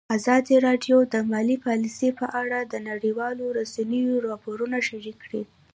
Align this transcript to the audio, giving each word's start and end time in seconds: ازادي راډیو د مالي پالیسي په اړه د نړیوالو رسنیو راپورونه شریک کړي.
ازادي 0.17 0.55
راډیو 0.67 0.97
د 1.13 1.15
مالي 1.31 1.57
پالیسي 1.65 2.09
په 2.19 2.25
اړه 2.41 2.59
د 2.63 2.73
نړیوالو 2.89 3.45
رسنیو 3.59 4.23
راپورونه 4.27 4.77
شریک 4.87 5.17
کړي. 5.25 5.41